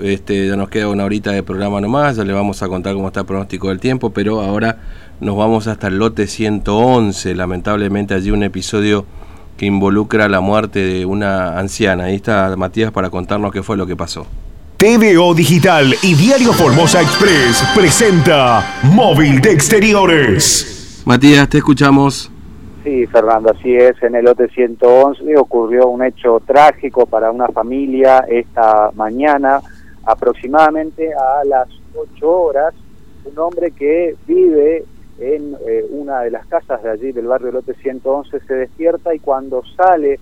Este, 0.00 0.48
ya 0.48 0.56
nos 0.56 0.70
queda 0.70 0.88
una 0.88 1.04
horita 1.04 1.32
de 1.32 1.42
programa 1.42 1.82
nomás, 1.82 2.16
ya 2.16 2.24
le 2.24 2.32
vamos 2.32 2.62
a 2.62 2.68
contar 2.68 2.94
cómo 2.94 3.08
está 3.08 3.20
el 3.20 3.26
pronóstico 3.26 3.68
del 3.68 3.78
tiempo, 3.78 4.08
pero 4.08 4.40
ahora 4.40 4.78
nos 5.20 5.36
vamos 5.36 5.66
hasta 5.66 5.88
el 5.88 5.98
lote 5.98 6.26
111, 6.26 7.34
lamentablemente 7.34 8.14
allí 8.14 8.30
un 8.30 8.42
episodio 8.42 9.04
que 9.58 9.66
involucra 9.66 10.30
la 10.30 10.40
muerte 10.40 10.78
de 10.78 11.04
una 11.04 11.58
anciana. 11.58 12.04
Ahí 12.04 12.14
está 12.14 12.56
Matías 12.56 12.90
para 12.90 13.10
contarnos 13.10 13.52
qué 13.52 13.62
fue 13.62 13.76
lo 13.76 13.86
que 13.86 13.96
pasó. 13.96 14.26
TVO 14.78 15.34
Digital 15.34 15.94
y 16.02 16.14
Diario 16.14 16.54
Formosa 16.54 17.02
Express 17.02 17.62
presenta 17.74 18.80
Móvil 18.82 19.42
de 19.42 19.52
Exteriores. 19.52 21.02
Matías, 21.04 21.50
te 21.50 21.58
escuchamos. 21.58 22.30
Sí, 22.86 23.04
Fernando, 23.08 23.50
así 23.50 23.74
es. 23.74 24.00
En 24.00 24.14
el 24.14 24.26
lote 24.26 24.46
111 24.46 25.36
ocurrió 25.38 25.88
un 25.88 26.04
hecho 26.04 26.38
trágico 26.38 27.04
para 27.04 27.32
una 27.32 27.48
familia 27.48 28.24
esta 28.28 28.92
mañana, 28.94 29.60
aproximadamente 30.04 31.12
a 31.12 31.42
las 31.44 31.66
8 31.96 32.30
horas. 32.30 32.74
Un 33.24 33.36
hombre 33.40 33.72
que 33.72 34.14
vive 34.24 34.84
en 35.18 35.56
eh, 35.66 35.84
una 35.90 36.20
de 36.20 36.30
las 36.30 36.46
casas 36.46 36.80
de 36.84 36.90
allí 36.90 37.10
del 37.10 37.26
barrio 37.26 37.50
lote 37.50 37.74
111 37.74 38.38
se 38.38 38.54
despierta 38.54 39.12
y 39.12 39.18
cuando 39.18 39.64
sale 39.76 40.20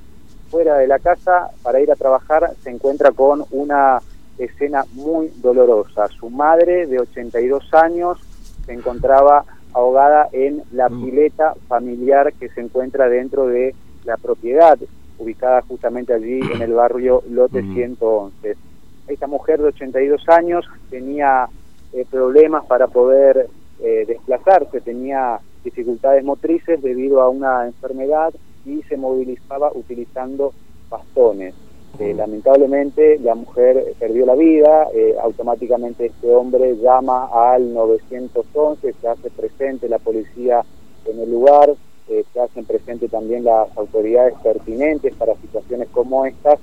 fuera 0.49 0.79
de 0.79 0.87
la 0.87 1.01
casa 1.01 1.51
para 1.63 1.81
ir 1.81 1.93
a 1.93 1.97
trabajar 1.97 2.51
se 2.63 2.71
encuentra 2.71 3.13
con 3.13 3.45
una 3.51 4.01
escena 4.39 4.87
muy 4.95 5.31
dolorosa. 5.43 6.09
Su 6.09 6.31
madre 6.31 6.87
de 6.87 6.99
82 6.99 7.75
años 7.75 8.19
se 8.65 8.73
encontraba 8.73 9.45
ahogada 9.75 10.29
en 10.33 10.63
la 10.73 10.89
mm. 10.89 11.05
pileta 11.05 11.55
familiar 11.69 12.33
que 12.33 12.49
se 12.49 12.61
encuentra 12.61 13.09
dentro 13.09 13.47
de 13.47 13.75
la 14.05 14.17
propiedad, 14.17 14.79
ubicada 15.19 15.63
justamente 15.63 16.13
allí 16.15 16.41
en 16.55 16.63
el 16.63 16.73
barrio 16.73 17.23
Lote 17.29 17.63
111. 17.63 18.55
Mm. 18.55 19.11
Esta 19.11 19.27
mujer 19.27 19.61
de 19.61 19.69
82 19.69 20.29
años 20.29 20.65
tenía 20.89 21.49
eh, 21.93 22.07
problemas 22.11 22.65
para 22.67 22.87
poder 22.87 23.49
eh, 23.81 24.05
desplazarse, 24.07 24.81
tenía 24.81 25.39
dificultades 25.63 26.25
motrices 26.25 26.81
debido 26.83 27.21
a 27.21 27.29
una 27.29 27.67
enfermedad 27.67 28.33
y 28.65 28.83
se 28.83 28.97
movilizaba 28.97 29.71
utilizando 29.75 30.53
bastones. 30.89 31.55
Eh, 32.01 32.13
lamentablemente 32.13 33.21
la 33.21 33.37
mujer 33.37 33.95
perdió 34.01 34.27
la 34.27 34.35
vida, 34.35 34.89
eh, 34.93 35.15
automáticamente 35.23 36.07
este 36.07 36.35
hombre 36.35 36.77
llama 36.77 37.29
al 37.33 37.73
911, 37.73 38.95
se 39.01 39.09
hace 39.09 39.31
presente 39.31 39.89
la 39.89 40.01
policía 40.01 40.65
en 41.05 41.21
el 41.21 41.31
lugar, 41.31 41.73
eh, 42.09 42.25
se 42.33 42.41
hacen 42.41 42.65
presente 42.65 43.09
también 43.09 43.45
las 43.45 43.69
autoridades 43.77 44.35
pertinentes 44.43 45.15
para 45.15 45.37
situaciones 45.37 45.89
como 45.91 46.27
estas, 46.27 46.59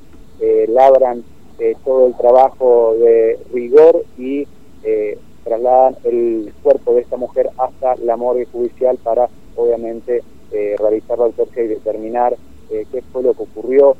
labran 0.69 1.23
todo 1.85 2.07
el 2.07 2.17
trabajo 2.17 2.95
de 2.99 3.37
rigor 3.53 4.03
y 4.17 4.47
trasladan 5.43 5.95
el 6.03 6.51
cuerpo 6.63 6.95
de 6.95 7.01
esta 7.01 7.15
mujer 7.15 7.51
hasta 7.59 7.95
la 7.97 8.17
morgue 8.17 8.47
judicial 8.51 8.97
para 9.03 9.29
obviamente 9.55 10.23
realizar 10.51 11.19
la 11.19 11.25
autopsia 11.25 11.63
y 11.63 11.67
determinar 11.67 12.35
qué 12.69 13.03
fue 13.13 13.21
lo 13.21 13.35
que 13.35 13.43
ocurrió 13.43 13.95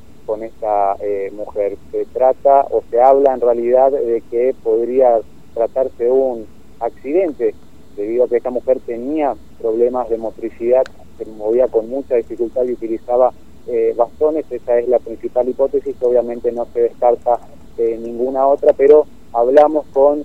mujer. 1.32 1.78
Se 1.92 2.06
trata 2.06 2.68
o 2.70 2.84
se 2.90 3.02
habla 3.02 3.34
en 3.34 3.42
realidad 3.42 3.92
de 3.92 4.22
que 4.30 4.56
podría 4.64 5.20
tratarse 5.54 6.06
de 6.06 6.12
un 6.12 6.46
accidente, 6.80 7.54
debido 7.96 8.26
a 8.26 8.28
que 8.28 8.38
esta 8.38 8.50
mujer 8.50 8.80
tenía 8.86 9.36
problemas 9.60 10.10
de 10.10 10.18
motricidad, 10.18 10.84
se 11.18 11.26
movía 11.26 11.68
con 11.68 11.90
mucha 11.90 12.16
dificultad 12.16 12.64
y 12.64 12.74
utilizaba 12.74 13.32
eh, 13.68 13.94
bastones. 13.96 14.46
Esa 14.50 14.80
es 14.80 14.88
la 14.88 15.00
principal 15.00 15.48
hipótesis, 15.50 15.96
obviamente 16.02 16.52
no 16.52 16.68
se 16.74 16.82
descarta 16.82 17.40
eh, 17.78 18.00
ninguna 18.02 18.48
otra, 18.48 18.74
pero 18.74 19.06
hablamos 19.34 19.86
con 19.94 20.24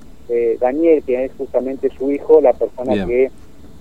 Daniel, 0.61 1.05
quien 1.07 1.21
es 1.21 1.31
justamente 1.39 1.89
su 1.97 2.11
hijo, 2.11 2.41
la 2.41 2.53
persona 2.53 3.07
que 3.07 3.31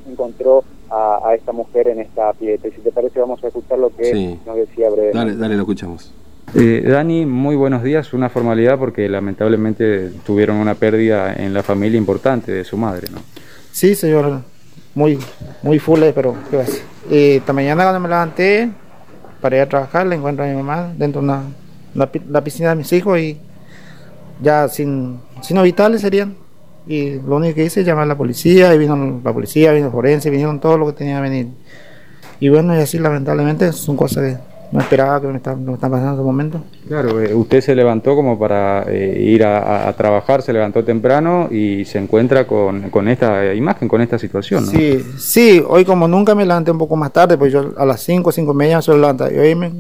encontró 0.08 0.64
a, 0.90 1.34
esta 1.36 1.52
mujer 1.52 1.88
en 1.88 2.00
esta 2.00 2.34
pileta. 2.34 2.68
Y 2.68 2.72
si 2.72 2.82
te 2.82 2.92
parece, 2.92 3.20
vamos 3.20 3.44
a 3.44 3.48
escuchar 3.48 3.80
lo 3.80 3.90
que 3.90 4.38
nos 4.46 4.56
decía 4.56 4.90
brevemente. 4.90 5.18
Dale, 5.18 5.36
dale, 5.36 5.56
lo 5.56 5.62
escuchamos. 5.62 6.14
Eh, 6.58 6.84
Dani, 6.88 7.26
muy 7.26 7.56
buenos 7.56 7.84
días. 7.84 8.14
Una 8.14 8.30
formalidad 8.30 8.80
porque 8.80 9.10
lamentablemente 9.10 10.10
tuvieron 10.26 10.58
una 10.58 10.76
pérdida 10.76 11.34
en 11.34 11.54
la 11.54 11.64
familia 11.64 11.98
importante 11.98 12.52
de 12.52 12.64
su 12.64 12.78
madre, 12.78 13.08
¿no? 13.12 13.20
Sí, 13.72 13.94
señor. 13.96 14.42
Muy, 14.94 15.20
muy 15.62 15.80
full, 15.80 16.02
eh, 16.04 16.14
pero 16.16 16.36
¿qué 16.50 16.58
pasa? 16.58 16.78
Eh, 17.12 17.38
esta 17.38 17.52
mañana 17.52 17.84
cuando 17.84 18.00
me 18.00 18.08
levanté 18.08 18.72
para 19.42 19.58
ir 19.58 19.62
a 19.64 19.70
trabajar, 19.70 20.08
le 20.08 20.16
encuentro 20.16 20.46
a 20.46 20.48
mi 20.48 20.56
mamá 20.56 20.94
dentro 20.98 21.22
de 21.22 22.18
la 22.30 22.42
piscina 22.42 22.70
de 22.70 22.76
mis 22.76 22.94
hijos 22.94 23.20
y 23.20 23.38
ya 24.42 24.70
sin, 24.70 25.20
sin 25.42 25.62
vitales 25.62 26.00
serían 26.00 26.36
y 26.88 27.20
lo 27.20 27.38
único 27.38 27.56
que 27.56 27.66
hice 27.66 27.82
es 27.82 27.88
llamar 27.88 28.04
a 28.04 28.08
la 28.08 28.18
policía, 28.18 28.74
y 28.74 28.78
vino 28.78 29.22
la 29.24 29.34
policía, 29.34 29.72
vino 29.72 29.92
forense, 29.92 30.30
vinieron 30.30 30.60
todo 30.60 30.78
lo 30.78 30.88
que 30.88 30.94
tenía 30.94 31.16
que 31.18 31.22
venir. 31.22 31.48
Y 32.40 32.50
bueno, 32.50 32.76
y 32.76 32.80
así 32.80 33.00
lamentablemente 33.00 33.72
son 33.72 33.98
cosas 33.98 34.24
que 34.24 34.55
no 34.72 34.80
esperaba 34.80 35.22
que 35.22 35.28
me 35.28 35.38
están, 35.38 35.66
pasando 35.66 35.98
en 35.98 36.10
estos 36.12 36.26
momentos. 36.26 36.62
Claro, 36.88 37.22
eh, 37.22 37.34
usted 37.34 37.62
se 37.62 37.76
levantó 37.76 38.16
como 38.16 38.38
para 38.38 38.84
eh, 38.88 39.22
ir 39.22 39.44
a, 39.44 39.92
trabajar, 39.98 40.42
se 40.42 40.54
levantó 40.54 40.84
temprano 40.84 41.48
y 41.52 41.86
se 41.86 42.00
encuentra 42.00 42.46
con, 42.46 42.90
con, 42.90 43.08
esta 43.08 43.54
imagen, 43.54 43.88
con 43.88 44.02
esta 44.02 44.18
situación, 44.18 44.66
¿no? 44.66 44.72
Sí, 44.72 45.04
sí, 45.18 45.64
hoy 45.68 45.86
como 45.86 46.08
nunca 46.08 46.36
me 46.36 46.46
levanté 46.46 46.72
un 46.72 46.78
poco 46.78 46.96
más 46.96 47.12
tarde, 47.14 47.38
pues 47.38 47.54
yo 47.54 47.74
a 47.78 47.86
las 47.86 48.02
5, 48.02 48.32
5 48.32 48.52
y 48.52 48.56
media 48.56 48.78
me 48.78 48.82
suelo 48.82 49.02
levantar. 49.02 49.32
Y 49.32 49.38
hoy 49.38 49.56
me, 49.56 49.72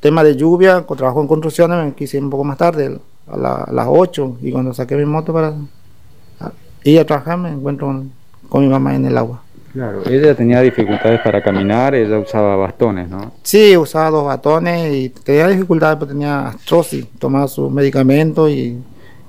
tema 0.00 0.24
de 0.24 0.36
lluvia, 0.36 0.82
con 0.82 0.96
trabajo 0.96 1.20
en 1.20 1.28
construcciones, 1.28 1.84
me 1.84 1.92
quise 1.92 2.16
ir 2.16 2.24
un 2.24 2.30
poco 2.30 2.44
más 2.44 2.58
tarde, 2.58 2.98
a, 3.28 3.64
a 3.64 3.72
las 3.72 3.86
8, 3.88 4.38
y 4.42 4.50
cuando 4.50 4.74
saqué 4.74 4.96
mi 4.96 5.04
moto 5.04 5.32
para 5.32 5.54
y 6.84 6.98
a 6.98 7.06
trabajar 7.06 7.38
me 7.38 7.50
encuentro 7.50 8.04
con, 8.48 8.62
mi 8.62 8.68
mamá 8.68 8.94
en 8.94 9.06
el 9.06 9.16
agua. 9.16 9.42
Claro, 9.72 10.02
ella 10.06 10.34
tenía 10.34 10.60
dificultades 10.60 11.20
para 11.20 11.42
caminar, 11.42 11.94
ella 11.94 12.18
usaba 12.18 12.56
bastones, 12.56 13.08
¿no? 13.08 13.32
Sí, 13.42 13.74
usaba 13.76 14.10
dos 14.10 14.24
bastones 14.26 14.92
y 14.92 15.08
tenía 15.08 15.48
dificultades, 15.48 15.96
porque 15.96 16.12
tenía 16.12 16.48
astrosis, 16.48 17.06
tomaba 17.18 17.48
sus 17.48 17.70
medicamentos 17.70 18.50
y, 18.50 18.78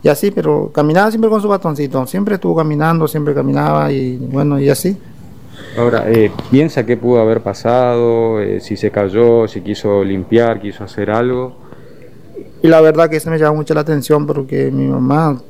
y, 0.03 0.07
así, 0.09 0.31
pero 0.31 0.69
caminaba 0.73 1.09
siempre 1.11 1.29
con 1.29 1.41
su 1.41 1.47
bastoncito, 1.47 2.05
siempre 2.05 2.35
estuvo 2.35 2.57
caminando, 2.57 3.07
siempre 3.07 3.33
caminaba 3.33 3.89
y 3.91 4.17
bueno, 4.17 4.59
y 4.59 4.69
así. 4.69 4.97
Ahora, 5.77 6.11
eh, 6.11 6.29
¿piensa 6.51 6.85
qué 6.85 6.97
pudo 6.97 7.21
haber 7.21 7.39
pasado? 7.41 8.41
Eh, 8.41 8.59
si 8.59 8.75
se 8.75 8.91
cayó, 8.91 9.47
si 9.47 9.61
quiso 9.61 10.03
limpiar, 10.03 10.59
quiso 10.59 10.83
hacer 10.83 11.09
algo. 11.09 11.55
Y 12.61 12.67
la 12.67 12.81
verdad 12.81 13.09
que 13.09 13.17
eso 13.17 13.29
me 13.29 13.37
llama 13.37 13.57
mucho 13.57 13.73
la 13.73 13.81
atención 13.81 14.27
porque 14.27 14.71
mi 14.71 14.87
mamá 14.87 15.41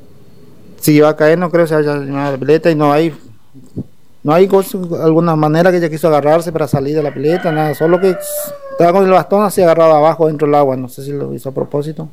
si 0.83 0.95
iba 0.95 1.07
a 1.07 1.15
caer 1.15 1.39
no 1.39 1.49
creo 1.49 1.63
que 1.63 1.69
se 1.69 1.75
haya 1.75 1.95
la 1.95 2.37
pileta 2.37 2.69
y 2.69 2.75
no 2.75 2.91
hay 2.91 3.13
no 4.23 4.33
hay 4.33 4.49
alguna 5.01 5.35
manera 5.35 5.69
que 5.69 5.77
ella 5.77 5.89
quiso 5.89 6.07
agarrarse 6.07 6.51
para 6.51 6.67
salir 6.67 6.95
de 6.95 7.03
la 7.03 7.13
pileta, 7.13 7.51
nada, 7.51 7.75
solo 7.75 7.99
que 7.99 8.15
estaba 8.71 8.93
con 8.93 9.05
el 9.05 9.11
bastón 9.11 9.43
así 9.43 9.61
agarrado 9.61 9.93
abajo 9.93 10.27
dentro 10.27 10.47
del 10.47 10.55
agua, 10.55 10.77
no 10.77 10.87
sé 10.87 11.03
si 11.03 11.11
lo 11.11 11.33
hizo 11.33 11.49
a 11.49 11.51
propósito. 11.53 12.09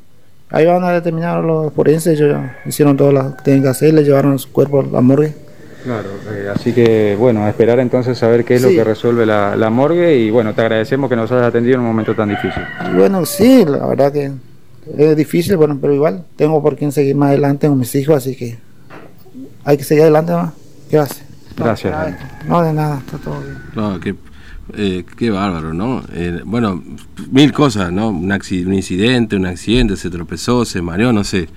Ahí 0.51 0.67
van 0.67 0.83
a 0.83 0.91
determinar 0.91 1.45
los 1.45 1.73
forenses, 1.73 2.19
ellos 2.19 2.33
ya 2.33 2.59
hicieron 2.67 2.97
todo 2.97 3.13
lo 3.13 3.37
que 3.37 3.43
tenían 3.45 3.63
que 3.63 3.69
hacer, 3.69 3.95
le 3.95 4.03
llevaron 4.03 4.37
su 4.41 4.51
cuerpo 4.51 4.81
a 4.81 4.85
la 4.85 5.01
morgue. 5.01 5.33
Claro, 5.85 6.09
eh, 6.33 6.51
así 6.53 6.73
que 6.73 7.17
bueno, 7.17 7.45
a 7.45 7.49
esperar 7.49 7.79
entonces 7.79 8.21
a 8.23 8.29
ver 8.29 8.45
qué 8.45 8.57
es 8.57 8.63
lo 8.63 8.69
que 8.69 8.83
resuelve 8.83 9.25
la, 9.25 9.57
la, 9.57 9.71
morgue 9.71 10.15
y 10.17 10.31
bueno, 10.31 10.53
te 10.53 10.61
agradecemos 10.61 11.09
que 11.09 11.17
nos 11.17 11.31
hayas 11.31 11.47
atendido 11.47 11.77
en 11.77 11.81
un 11.81 11.87
momento 11.87 12.15
tan 12.15 12.29
difícil. 12.29 12.63
Bueno, 12.97 13.25
sí, 13.25 13.65
la 13.65 13.87
verdad 13.87 14.13
que 14.13 14.33
es 14.99 15.17
difícil, 15.17 15.57
bueno, 15.57 15.79
pero 15.81 15.95
igual 15.95 16.25
tengo 16.37 16.61
por 16.61 16.77
quién 16.77 16.91
seguir 16.91 17.15
más 17.15 17.29
adelante 17.29 17.69
con 17.69 17.79
mis 17.79 17.95
hijos, 17.95 18.17
así 18.17 18.35
que 18.37 18.59
hay 19.65 19.77
que 19.77 19.85
seguir 19.85 20.03
adelante 20.03 20.33
más. 20.33 20.53
¿Qué 20.91 20.99
hace? 20.99 21.30
Gracias. 21.65 22.17
No, 22.47 22.63
de 22.63 22.73
nada, 22.73 22.99
está 22.99 23.19
todo 23.19 23.41
bien. 23.41 23.59
No, 23.75 24.01
qué, 24.01 24.15
eh, 24.75 25.05
qué 25.17 25.31
bárbaro, 25.31 25.75
¿no? 25.75 26.03
Eh, 26.13 26.41
bueno, 26.45 26.83
mil 27.31 27.53
cosas, 27.53 27.93
¿no? 27.93 28.09
Un, 28.09 28.31
un 28.33 28.75
incidente, 28.75 29.37
un 29.37 29.47
accidente, 29.47 29.97
se 29.97 30.11
tropezó, 30.11 30.65
se 30.65 30.83
mareó, 30.83 31.13
no 31.13 31.25
sé. 31.25 31.49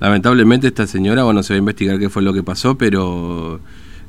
Lamentablemente 0.00 0.68
esta 0.68 0.86
señora, 0.86 1.24
bueno, 1.24 1.42
se 1.42 1.54
va 1.54 1.56
a 1.56 1.58
investigar 1.58 1.98
qué 1.98 2.08
fue 2.08 2.22
lo 2.22 2.32
que 2.32 2.42
pasó, 2.42 2.76
pero 2.76 3.60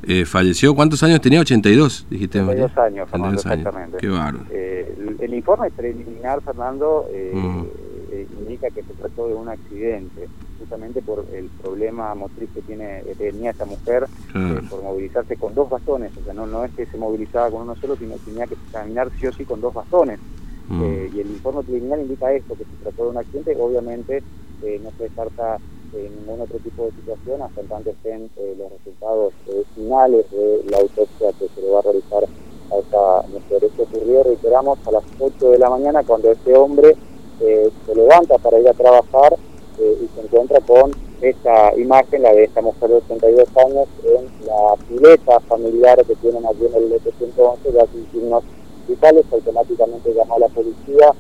eh, 0.04 0.26
falleció. 0.26 0.76
¿Cuántos 0.76 1.02
años 1.04 1.20
tenía? 1.22 1.40
82, 1.42 2.08
dijiste. 2.10 2.42
82 2.42 2.78
años, 2.78 3.10
Fernando, 3.10 3.36
exactamente. 3.38 3.98
Qué 3.98 4.08
bárbaro. 4.08 4.46
Eh, 4.52 5.16
el, 5.20 5.34
informe 5.34 5.72
preliminar, 5.72 6.42
Fernando, 6.42 7.08
eh, 7.12 7.32
mm. 7.34 7.66
Eh, 8.12 8.28
indica 8.40 8.70
que 8.70 8.82
se 8.82 8.94
trató 8.94 9.28
de 9.28 9.36
un 9.36 9.50
accidente, 9.50 10.28
justamente 10.60 11.02
por 11.02 11.26
el 11.34 11.46
problema 11.62 12.14
motriz 12.16 12.50
que 12.54 12.62
tiene 12.62 13.02
tenía 13.18 13.52
esta 13.52 13.66
mujer 13.66 14.08
eh, 14.36 14.62
por 14.70 14.84
movilizarse 14.84 15.36
con 15.38 15.56
dos 15.56 15.70
bastones, 15.70 16.12
o 16.18 16.24
sea, 16.24 16.34
no, 16.34 16.46
no 16.46 16.64
es 16.64 16.72
que 16.74 16.86
se 16.86 16.98
movilizaba 16.98 17.50
con 17.50 17.62
uno 17.62 17.76
solo, 17.76 17.96
sino 17.96 18.16
que 18.16 18.32
tenía 18.32 18.48
que 18.48 18.56
caminar 18.72 19.10
sí 19.20 19.28
o 19.28 19.34
sí 19.34 19.46
con 19.46 19.62
dos 19.62 19.74
bastones. 19.74 20.20
Mm. 20.68 20.84
Eh, 20.84 21.12
y 21.16 21.20
el 21.22 21.32
informe 21.32 21.64
preliminar 21.64 22.00
indica 22.00 22.32
esto, 22.32 22.56
que 22.56 22.64
se 22.66 22.84
trató 22.84 23.06
de 23.06 23.10
un 23.10 23.18
accidente, 23.18 23.58
obviamente 23.60 24.24
no 24.84 24.92
se 24.98 25.04
descarta 25.04 25.58
ningún 25.94 26.42
otro 26.42 26.60
tipo 26.60 26.84
de 26.84 26.92
situación 26.92 27.42
hasta 27.42 27.62
tanto 27.62 27.90
estén 27.92 28.30
los 28.58 28.72
resultados 28.74 29.34
finales 29.74 30.30
de 30.32 30.64
la 30.70 30.80
autopsia 30.80 31.32
que 31.40 31.48
se 31.48 31.62
le 31.62 31.70
va 31.70 31.80
a 31.80 31.84
realizar 31.84 32.26
a 32.72 32.78
esta 32.78 33.28
mujer. 33.30 33.64
Esto 33.64 33.84
ocurrió, 33.84 34.24
reiteramos, 34.24 34.80
a 34.86 34.92
las 34.92 35.04
8 35.18 35.52
de 35.52 35.60
la 35.60 35.70
mañana 35.70 36.04
cuando 36.04 36.32
este 36.32 36.56
hombre 36.56 36.96
eh, 37.42 37.72
se 37.86 37.96
levanta 37.96 38.38
para 38.38 38.60
ir 38.60 38.68
a 38.68 38.74
trabajar 38.74 39.36
eh, 39.80 39.98
y 40.04 40.08
se 40.16 40.26
encuentra 40.26 40.60
con 40.62 40.92
esta 41.22 41.76
imagen, 41.76 42.24
la 42.24 42.34
de 42.34 42.46
esta 42.46 42.62
mujer 42.62 42.90
de 42.90 42.96
82 42.96 43.58
años, 43.58 43.88
en 44.04 44.48
la 44.48 44.76
pileta 44.88 45.40
familiar 45.42 45.98
que 46.06 46.16
tienen 46.16 46.46
allí 46.46 46.66
en 46.66 46.76
el 46.76 46.90
lote 46.90 47.12
111, 47.18 47.72
ya 47.74 47.86
sin 47.88 48.12
signos 48.12 48.44
vitales, 48.88 49.26
automáticamente 49.32 50.14
llamó 50.14 50.36
a 50.36 50.40
la 50.40 50.48
policía, 50.48 51.14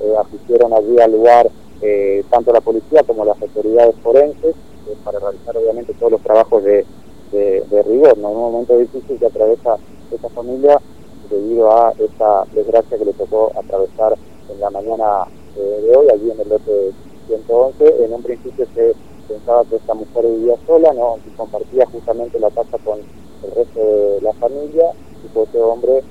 eh, 0.00 0.14
asistieron 0.18 0.72
allí 0.72 0.98
al 0.98 1.12
lugar 1.12 1.50
eh, 1.82 2.24
tanto 2.30 2.52
la 2.52 2.60
policía 2.62 3.02
como 3.02 3.24
las 3.24 3.40
autoridades 3.40 3.94
forenses 4.02 4.56
eh, 4.56 4.96
para 5.04 5.18
realizar 5.18 5.54
obviamente 5.56 5.92
todos 5.92 6.12
los 6.12 6.22
trabajos 6.22 6.64
de, 6.64 6.86
de, 7.30 7.82
rigor, 7.82 8.16
¿no? 8.16 8.30
en 8.30 8.36
un 8.36 8.52
momento 8.52 8.78
difícil 8.78 9.18
que 9.18 9.26
atraviesa 9.26 9.76
esta 10.10 10.28
familia 10.30 10.80
debido 11.28 11.70
a 11.70 11.92
esta 11.98 12.44
desgracia 12.54 12.96
que 12.96 13.04
le 13.04 13.12
tocó 13.12 13.52
atravesar 13.54 14.16
en 14.50 14.58
la 14.58 14.70
mañana 14.70 15.24
de 15.54 15.94
hoy, 15.94 16.06
allí 16.10 16.30
en 16.30 16.40
el 16.40 16.48
lote 16.48 16.92
111. 17.28 18.04
En 18.04 18.12
un 18.12 18.22
principio 18.22 18.66
se 18.74 18.94
pensaba 19.28 19.64
que 19.64 19.76
esta 19.76 19.94
mujer 19.94 20.26
vivía 20.26 20.56
sola, 20.66 20.92
¿no? 20.92 21.18
y 21.24 21.30
compartía 21.36 21.86
justamente 21.86 22.40
la 22.40 22.50
casa 22.50 22.78
con 22.84 22.98
el 22.98 23.50
resto 23.54 23.78
de 23.78 24.20
la 24.22 24.32
familia, 24.34 24.90
y 25.24 25.28
fue 25.28 25.44
este 25.44 25.60
hombre, 25.60 26.02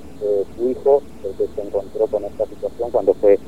su 0.56 0.70
hijo, 0.70 1.02
el 1.24 1.32
que 1.34 1.46
se 1.54 1.60
encontró 1.66 2.06
con 2.06 2.24
esta 2.24 2.46
situación 2.46 2.90
cuando 2.90 3.14
fue 3.14 3.38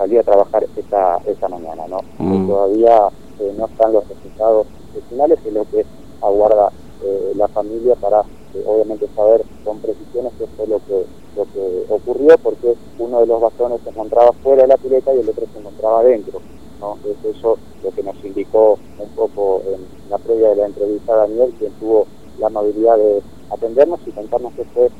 salía 0.00 0.20
a 0.20 0.24
trabajar 0.24 0.66
esa, 0.76 1.18
esa 1.26 1.48
mañana, 1.48 1.86
¿no? 1.86 2.00
Mm. 2.18 2.48
Todavía 2.48 3.08
eh, 3.38 3.54
no 3.58 3.66
están 3.66 3.92
los 3.92 4.08
resultados 4.08 4.66
finales, 5.10 5.38
es 5.44 5.52
lo 5.52 5.64
que 5.64 5.84
aguarda 6.22 6.70
eh, 7.04 7.32
la 7.36 7.48
familia 7.48 7.94
para 7.96 8.20
eh, 8.54 8.64
obviamente 8.66 9.06
saber 9.14 9.42
con 9.64 9.78
precisiones 9.78 10.32
qué 10.38 10.46
fue 10.56 10.66
lo 10.66 10.78
que, 10.78 11.04
lo 11.36 11.44
que 11.52 11.84
ocurrió, 11.92 12.38
porque 12.42 12.74
uno 12.98 13.20
de 13.20 13.26
los 13.26 13.40
bastones 13.40 13.80
se 13.84 13.90
encontraba 13.90 14.32
fuera 14.42 14.62
de 14.62 14.68
la 14.68 14.76
pileta 14.78 15.14
y 15.14 15.20
el 15.20 15.28
otro 15.28 15.44
se 15.52 15.58
encontraba 15.58 16.02
dentro. 16.02 16.40
¿No? 16.80 16.98
Es 17.04 17.36
eso 17.36 17.58
lo 17.84 17.90
que 17.90 18.02
nos 18.02 18.16
indicó 18.24 18.78
un 18.98 19.08
poco 19.10 19.62
en 19.66 19.80
la 20.10 20.18
previa 20.18 20.50
de 20.50 20.56
la 20.56 20.66
entrevista 20.66 21.12
a 21.12 21.16
Daniel, 21.16 21.54
quien 21.58 21.72
tuvo 21.72 22.06
la 22.38 22.48
amabilidad 22.48 22.96
de 22.96 23.22
atendernos 23.50 24.00
y 24.06 24.10
contarnos 24.10 24.52
qué 24.54 24.64
fue 24.74 24.90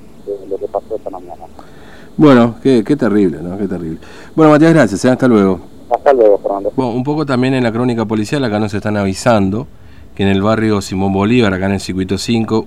lo 0.48 0.58
que 0.58 0.68
pasó 0.68 0.96
esta 0.96 1.10
mañana. 1.10 1.44
Bueno, 2.16 2.56
qué, 2.62 2.84
qué 2.84 2.96
terrible, 2.96 3.38
¿no? 3.42 3.56
Qué 3.56 3.66
terrible. 3.66 3.98
Bueno, 4.34 4.52
Matías, 4.52 4.74
gracias. 4.74 5.04
¿eh? 5.04 5.10
Hasta 5.10 5.26
luego. 5.26 5.60
Hasta 5.90 6.12
luego, 6.12 6.38
Fernando. 6.38 6.72
Bueno, 6.76 6.92
un 6.92 7.02
poco 7.02 7.24
también 7.26 7.54
en 7.54 7.64
la 7.64 7.72
crónica 7.72 8.04
policial, 8.04 8.44
acá 8.44 8.58
nos 8.60 8.74
están 8.74 8.96
avisando 8.96 9.66
que 10.14 10.22
en 10.22 10.28
el 10.28 10.42
barrio 10.42 10.80
Simón 10.80 11.12
Bolívar, 11.12 11.54
acá 11.54 11.66
en 11.66 11.72
el 11.72 11.80
circuito 11.80 12.18
5, 12.18 12.58